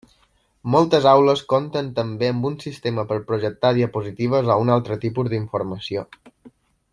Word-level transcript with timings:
Moltes 0.75 1.03
aules 1.09 1.43
compten 1.53 1.91
també 1.99 2.29
amb 2.33 2.47
un 2.51 2.57
sistema 2.63 3.05
per 3.11 3.19
projectar 3.29 3.71
diapositives 3.79 4.51
o 4.55 4.57
un 4.67 4.73
altre 4.79 4.99
tipus 5.05 5.31
d'informació. 5.35 6.09